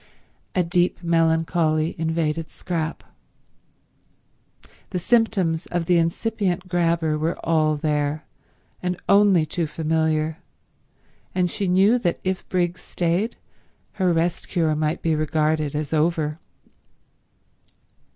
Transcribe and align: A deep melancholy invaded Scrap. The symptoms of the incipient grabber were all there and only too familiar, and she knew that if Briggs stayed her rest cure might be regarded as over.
A 0.55 0.63
deep 0.63 1.03
melancholy 1.03 1.93
invaded 1.95 2.49
Scrap. 2.49 3.03
The 4.89 4.97
symptoms 4.97 5.67
of 5.67 5.85
the 5.85 5.99
incipient 5.99 6.67
grabber 6.67 7.19
were 7.19 7.37
all 7.45 7.77
there 7.77 8.25
and 8.81 8.99
only 9.07 9.45
too 9.45 9.67
familiar, 9.67 10.39
and 11.35 11.51
she 11.51 11.67
knew 11.67 11.99
that 11.99 12.19
if 12.23 12.49
Briggs 12.49 12.81
stayed 12.81 13.35
her 14.01 14.11
rest 14.11 14.47
cure 14.47 14.75
might 14.75 15.03
be 15.03 15.13
regarded 15.13 15.75
as 15.75 15.93
over. 15.93 16.39